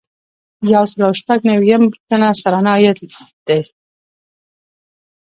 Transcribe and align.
یو 0.73 0.83
سل 0.91 1.01
او 1.07 1.13
شپږ 1.21 1.39
نوي 1.49 1.65
یمه 1.71 1.87
پوښتنه 1.93 2.27
سرانه 2.41 2.71
عاید 2.75 2.97
دی. 3.47 3.61